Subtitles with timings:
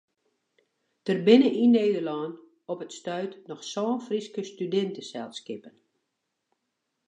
[1.07, 2.31] Der binne yn Nederlân
[2.71, 5.75] op it stuit noch sân Fryske studinteselskippen.